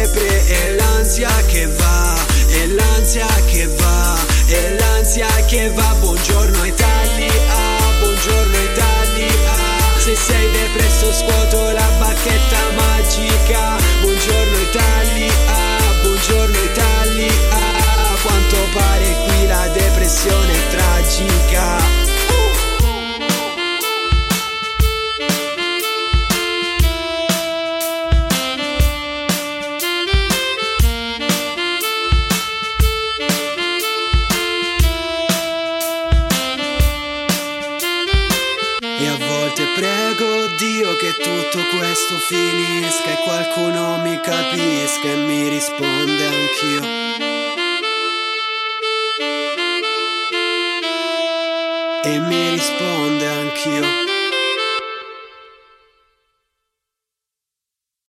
depre 0.00 0.46
e 0.46 0.74
l'ansia 0.76 1.30
che 1.46 1.66
va 1.66 2.14
E 2.48 2.66
l'ansia 2.68 3.26
che 3.50 3.66
va 3.66 4.16
e 4.48 4.74
l'ansia 4.78 5.28
che 5.46 5.70
va. 5.70 5.94
Buongiorno 6.00 6.64
Italia, 6.64 7.32
buongiorno 8.00 8.56
Italia. 8.58 9.28
Se 9.96 10.16
sei 10.16 10.50
depresso 10.50 11.12
scuoto 11.12 11.70
la 11.70 11.88
bacchetta 11.98 12.70
magica. 12.74 13.76
Buongiorno 14.00 14.58
Italia, 14.58 15.32
buongiorno 16.02 16.58
Italia. 16.58 17.32
Quanto 18.22 18.56
pare 18.72 19.16
qui 19.24 19.46
la 19.46 19.68
depressione 19.68 20.52
è 20.52 20.68
tragica 20.70 22.19